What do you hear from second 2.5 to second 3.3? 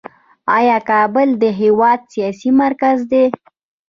مرکز دی؟